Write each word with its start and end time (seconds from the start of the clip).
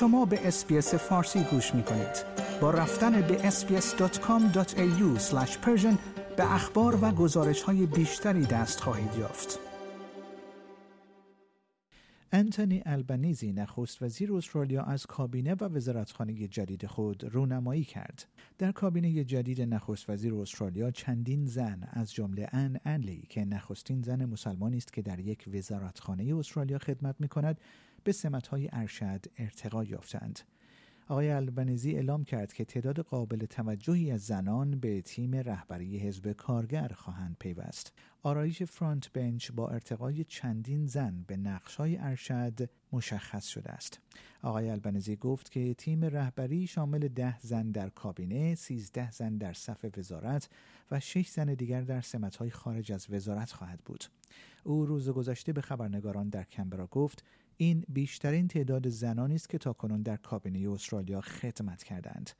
شما 0.00 0.24
به 0.24 0.48
اسپیس 0.48 0.94
فارسی 0.94 1.44
گوش 1.44 1.74
می 1.74 1.82
کنید. 1.82 2.24
با 2.60 2.70
رفتن 2.70 3.20
به 3.20 3.50
sbs.com.au 3.50 5.20
به 6.36 6.54
اخبار 6.54 7.04
و 7.04 7.10
گزارش 7.10 7.62
های 7.62 7.86
بیشتری 7.86 8.46
دست 8.46 8.80
خواهید 8.80 9.14
یافت. 9.18 9.58
انتونی 12.32 12.82
البنیزی 12.86 13.52
نخست 13.52 14.02
وزیر 14.02 14.32
استرالیا 14.32 14.82
از 14.82 15.06
کابینه 15.06 15.54
و 15.54 15.64
وزارتخانه 15.64 16.48
جدید 16.48 16.86
خود 16.86 17.24
رونمایی 17.24 17.84
کرد. 17.84 18.24
در 18.58 18.72
کابینه 18.72 19.24
جدید 19.24 19.60
نخست 19.60 20.10
وزیر 20.10 20.34
استرالیا 20.34 20.90
چندین 20.90 21.46
زن 21.46 21.88
از 21.92 22.12
جمله 22.12 22.48
ان 22.52 22.80
انلی 22.84 23.22
که 23.28 23.44
نخستین 23.44 24.02
زن 24.02 24.24
مسلمانی 24.24 24.76
است 24.76 24.92
که 24.92 25.02
در 25.02 25.18
یک 25.20 25.44
وزارتخانه 25.54 26.36
استرالیا 26.36 26.78
خدمت 26.78 27.14
می 27.18 27.28
کند 27.28 27.60
به 28.08 28.12
سمتهای 28.12 28.68
ارشد 28.72 29.24
ارتقا 29.38 29.84
یافتند. 29.84 30.40
آقای 31.08 31.30
البنزی 31.30 31.94
اعلام 31.94 32.24
کرد 32.24 32.52
که 32.52 32.64
تعداد 32.64 33.00
قابل 33.00 33.46
توجهی 33.46 34.10
از 34.10 34.20
زنان 34.20 34.80
به 34.80 35.02
تیم 35.02 35.34
رهبری 35.34 35.98
حزب 35.98 36.32
کارگر 36.32 36.88
خواهند 36.88 37.36
پیوست. 37.40 37.92
آرایش 38.22 38.62
فرانت 38.62 39.12
بنچ 39.12 39.52
با 39.52 39.68
ارتقای 39.68 40.24
چندین 40.24 40.86
زن 40.86 41.24
به 41.26 41.36
نقشهای 41.36 41.96
ارشد 41.96 42.70
مشخص 42.92 43.46
شده 43.46 43.70
است. 43.70 44.00
آقای 44.42 44.70
البنزی 44.70 45.16
گفت 45.16 45.50
که 45.50 45.74
تیم 45.74 46.04
رهبری 46.04 46.66
شامل 46.66 47.08
ده 47.08 47.40
زن 47.40 47.70
در 47.70 47.88
کابینه، 47.88 48.54
سیزده 48.54 49.10
زن 49.10 49.36
در 49.36 49.52
صف 49.52 49.84
وزارت 49.98 50.48
و 50.90 51.00
شش 51.00 51.28
زن 51.28 51.54
دیگر 51.54 51.80
در 51.80 52.00
سمتهای 52.00 52.50
خارج 52.50 52.92
از 52.92 53.06
وزارت 53.10 53.52
خواهد 53.52 53.80
بود. 53.84 54.04
او 54.64 54.86
روز 54.86 55.08
گذشته 55.08 55.52
به 55.52 55.60
خبرنگاران 55.60 56.28
در 56.28 56.44
کمبرا 56.44 56.86
گفت 56.86 57.24
این 57.60 57.84
بیشترین 57.88 58.48
تعداد 58.48 58.88
زنانی 58.88 59.34
است 59.34 59.48
که 59.48 59.58
تاکنون 59.58 60.02
در 60.02 60.16
کابینه 60.16 60.70
استرالیا 60.70 61.20
خدمت 61.20 61.82
کردند. 61.82 62.30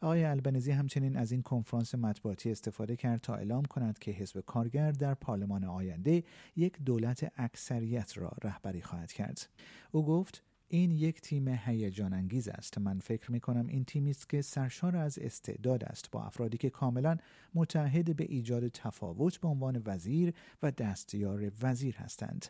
آقای 0.00 0.24
البنزی 0.24 0.70
همچنین 0.70 1.16
از 1.16 1.32
این 1.32 1.42
کنفرانس 1.42 1.94
مطبوعاتی 1.94 2.50
استفاده 2.50 2.96
کرد 2.96 3.20
تا 3.20 3.34
اعلام 3.34 3.64
کند 3.64 3.98
که 3.98 4.10
حزب 4.10 4.40
کارگر 4.40 4.92
در 4.92 5.14
پارلمان 5.14 5.64
آینده 5.64 6.24
یک 6.56 6.78
دولت 6.84 7.32
اکثریت 7.36 8.18
را 8.18 8.32
رهبری 8.42 8.82
خواهد 8.82 9.12
کرد. 9.12 9.48
او 9.92 10.06
گفت 10.06 10.42
این 10.68 10.90
یک 10.90 11.20
تیم 11.20 11.48
هیجان 11.48 12.12
انگیز 12.12 12.48
است 12.48 12.78
من 12.78 12.98
فکر 12.98 13.32
می 13.32 13.40
کنم 13.40 13.66
این 13.66 13.84
تیمی 13.84 14.10
است 14.10 14.28
که 14.28 14.42
سرشار 14.42 14.96
از 14.96 15.18
استعداد 15.18 15.84
است 15.84 16.10
با 16.10 16.22
افرادی 16.22 16.58
که 16.58 16.70
کاملا 16.70 17.16
متحد 17.54 18.16
به 18.16 18.24
ایجاد 18.28 18.68
تفاوت 18.68 19.36
به 19.36 19.48
عنوان 19.48 19.82
وزیر 19.86 20.34
و 20.62 20.70
دستیار 20.70 21.52
وزیر 21.62 21.96
هستند 21.96 22.46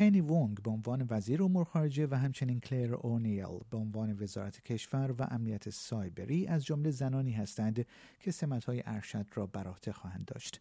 پنی 0.00 0.20
وونگ 0.20 0.62
به 0.62 0.70
عنوان 0.70 1.06
وزیر 1.10 1.42
امور 1.42 1.64
خارجه 1.64 2.06
و 2.06 2.14
همچنین 2.14 2.60
کلیر 2.60 2.94
اونیل 2.94 3.58
به 3.70 3.76
عنوان 3.76 4.16
وزارت 4.20 4.62
کشور 4.62 5.14
و 5.18 5.22
امنیت 5.30 5.70
سایبری 5.70 6.46
از 6.46 6.64
جمله 6.64 6.90
زنانی 6.90 7.32
هستند 7.32 7.86
که 8.20 8.30
سمتهای 8.30 8.82
ارشد 8.86 9.26
را 9.34 9.46
بر 9.46 9.68
عهده 9.68 9.92
خواهند 9.92 10.24
داشت. 10.24 10.60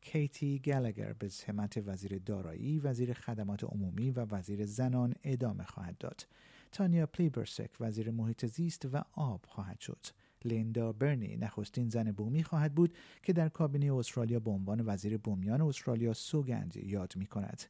کیتی 0.00 0.58
گلگر 0.58 1.12
به 1.12 1.28
سمت 1.28 1.82
وزیر 1.86 2.18
دارایی، 2.18 2.78
وزیر 2.78 3.12
خدمات 3.12 3.64
عمومی 3.64 4.10
و 4.10 4.24
وزیر 4.24 4.66
زنان 4.66 5.14
ادامه 5.24 5.64
خواهد 5.64 5.98
داد. 5.98 6.26
تانیا 6.72 7.06
پلیبرسک 7.06 7.70
وزیر 7.80 8.10
محیط 8.10 8.46
زیست 8.46 8.88
و 8.92 9.04
آب 9.12 9.44
خواهد 9.48 9.80
شد. 9.80 10.06
لیندا 10.44 10.92
برنی 10.92 11.36
نخستین 11.36 11.88
زن 11.88 12.12
بومی 12.12 12.44
خواهد 12.44 12.74
بود 12.74 12.96
که 13.22 13.32
در 13.32 13.48
کابینه 13.48 13.94
استرالیا 13.94 14.40
به 14.40 14.50
عنوان 14.50 14.82
وزیر 14.86 15.16
بومیان 15.16 15.60
استرالیا 15.60 16.12
سوگند 16.12 16.76
یاد 16.76 17.12
می 17.16 17.26
کند. 17.26 17.62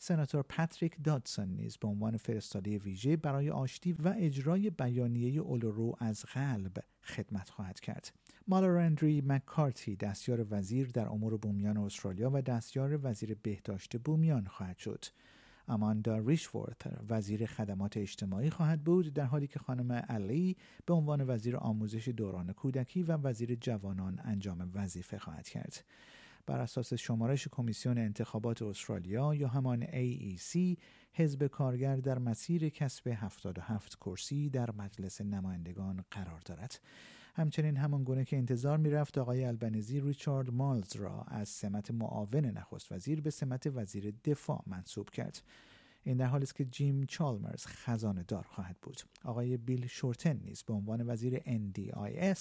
سناتور 0.00 0.42
پاتریک 0.42 0.96
دادسون 1.04 1.48
نیز 1.48 1.76
به 1.76 1.88
عنوان 1.88 2.16
فرستاده 2.16 2.78
ویژه 2.78 3.16
برای 3.16 3.50
آشتی 3.50 3.92
و 3.92 4.14
اجرای 4.18 4.70
بیانیه 4.70 5.40
اولورو 5.40 5.94
از 5.98 6.24
قلب 6.24 6.72
خدمت 7.02 7.50
خواهد 7.50 7.80
کرد. 7.80 8.12
مالورندری 8.48 9.22
مکارتی 9.26 9.96
دستیار 9.96 10.46
وزیر 10.50 10.88
در 10.88 11.08
امور 11.08 11.36
بومیان 11.36 11.76
استرالیا 11.76 12.30
و 12.34 12.42
دستیار 12.42 13.00
وزیر 13.02 13.36
بهداشت 13.42 13.96
بومیان 13.96 14.46
خواهد 14.46 14.78
شد. 14.78 15.04
اماندا 15.68 16.18
ریشورت 16.18 16.82
وزیر 17.08 17.46
خدمات 17.46 17.96
اجتماعی 17.96 18.50
خواهد 18.50 18.84
بود 18.84 19.14
در 19.14 19.24
حالی 19.24 19.46
که 19.46 19.58
خانم 19.58 19.92
علی 19.92 20.56
به 20.86 20.94
عنوان 20.94 21.30
وزیر 21.30 21.56
آموزش 21.56 22.08
دوران 22.08 22.52
کودکی 22.52 23.02
و 23.02 23.12
وزیر 23.12 23.54
جوانان 23.54 24.20
انجام 24.24 24.70
وظیفه 24.74 25.18
خواهد 25.18 25.48
کرد. 25.48 25.84
بر 26.48 26.60
اساس 26.60 26.94
شمارش 26.94 27.48
کمیسیون 27.48 27.98
انتخابات 27.98 28.62
استرالیا 28.62 29.34
یا 29.34 29.48
همان 29.48 29.84
AEC 29.84 30.78
حزب 31.12 31.46
کارگر 31.46 31.96
در 31.96 32.18
مسیر 32.18 32.68
کسب 32.68 33.08
77 33.08 33.96
کرسی 33.96 34.50
در 34.50 34.70
مجلس 34.70 35.20
نمایندگان 35.20 36.04
قرار 36.10 36.40
دارد. 36.40 36.80
همچنین 37.34 37.76
همان 37.76 38.04
گونه 38.04 38.24
که 38.24 38.36
انتظار 38.36 38.78
می‌رفت 38.78 39.18
آقای 39.18 39.44
البنزی 39.44 40.00
ریچارد 40.00 40.50
مالز 40.50 40.96
را 40.96 41.24
از 41.28 41.48
سمت 41.48 41.90
معاون 41.90 42.44
نخست 42.44 42.92
وزیر 42.92 43.20
به 43.20 43.30
سمت 43.30 43.66
وزیر 43.74 44.14
دفاع 44.24 44.62
منصوب 44.66 45.10
کرد. 45.10 45.42
این 46.02 46.16
در 46.16 46.26
حالی 46.26 46.42
است 46.42 46.54
که 46.54 46.64
جیم 46.64 47.04
چالمرز 47.04 47.66
خزانه 47.66 48.22
دار 48.22 48.42
خواهد 48.42 48.76
بود. 48.82 49.00
آقای 49.24 49.56
بیل 49.56 49.86
شورتن 49.86 50.40
نیز 50.44 50.62
به 50.62 50.72
عنوان 50.72 51.10
وزیر 51.10 51.38
NDIS 51.38 52.38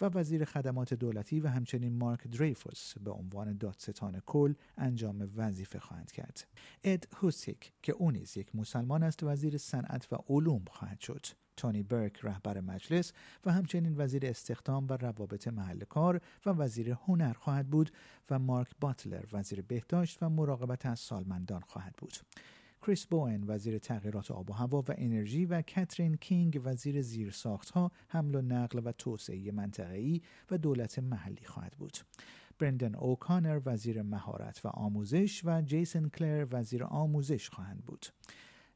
و 0.00 0.04
وزیر 0.04 0.44
خدمات 0.44 0.94
دولتی 0.94 1.40
و 1.40 1.48
همچنین 1.48 1.96
مارک 1.96 2.28
دریفوس 2.28 2.92
به 2.98 3.10
عنوان 3.10 3.56
دادستان 3.56 4.22
کل 4.26 4.54
انجام 4.76 5.30
وظیفه 5.36 5.78
خواهند 5.78 6.12
کرد. 6.12 6.46
اد 6.84 7.08
هوسیک 7.16 7.72
که 7.82 7.92
او 7.92 8.10
نیز 8.10 8.36
یک 8.36 8.54
مسلمان 8.54 9.02
است 9.02 9.22
وزیر 9.22 9.58
صنعت 9.58 10.12
و 10.12 10.16
علوم 10.28 10.64
خواهد 10.70 11.00
شد. 11.00 11.26
تونی 11.56 11.82
برک 11.82 12.18
رهبر 12.22 12.60
مجلس 12.60 13.12
و 13.44 13.52
همچنین 13.52 13.94
وزیر 13.96 14.26
استخدام 14.26 14.86
و 14.88 14.92
روابط 14.92 15.48
محل 15.48 15.80
کار 15.80 16.20
و 16.46 16.50
وزیر 16.50 16.90
هنر 16.90 17.32
خواهد 17.32 17.70
بود 17.70 17.90
و 18.30 18.38
مارک 18.38 18.68
باتلر 18.80 19.24
وزیر 19.32 19.62
بهداشت 19.62 20.22
و 20.22 20.28
مراقبت 20.28 20.86
از 20.86 21.00
سالمندان 21.00 21.60
خواهد 21.60 21.94
بود. 21.98 22.14
کریس 22.86 23.06
بوئن 23.06 23.44
وزیر 23.46 23.78
تغییرات 23.78 24.30
آب 24.30 24.50
و 24.50 24.52
هوا 24.52 24.80
و 24.80 24.84
انرژی 24.88 25.46
و 25.46 25.62
کاترین 25.74 26.14
کینگ 26.14 26.60
وزیر 26.64 27.02
زیرساختها 27.02 27.90
حمل 28.08 28.34
و 28.34 28.42
نقل 28.42 28.80
و 28.84 28.92
توسعه 28.92 29.52
منطقه‌ای 29.52 30.20
و 30.50 30.58
دولت 30.58 30.98
محلی 30.98 31.44
خواهد 31.44 31.72
بود. 31.72 31.98
برندن 32.58 32.94
اوکانر 32.94 33.60
وزیر 33.66 34.02
مهارت 34.02 34.60
و 34.64 34.68
آموزش 34.68 35.42
و 35.44 35.62
جیسن 35.62 36.08
کلر 36.08 36.46
وزیر 36.50 36.84
آموزش 36.84 37.50
خواهند 37.50 37.84
بود. 37.84 38.06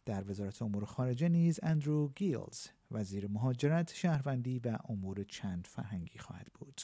در 0.06 0.30
وزارت 0.30 0.62
امور 0.62 0.84
خارجه 0.84 1.28
نیز 1.28 1.60
اندرو 1.62 2.12
گیلز 2.16 2.66
وزیر 2.90 3.28
مهاجرت، 3.28 3.92
شهروندی 3.94 4.58
و 4.58 4.78
امور 4.88 5.24
چند 5.24 5.66
فرهنگی 5.70 6.18
خواهد 6.18 6.46
بود. 6.54 6.80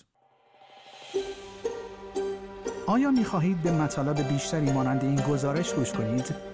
آیا 2.87 3.11
می 3.11 3.25
خواهید 3.25 3.63
به 3.63 3.73
مطالب 3.73 4.29
بیشتری 4.29 4.73
مانند 4.73 5.05
این 5.05 5.21
گزارش 5.21 5.75
گوش 5.75 5.93
کنید؟ 5.93 6.54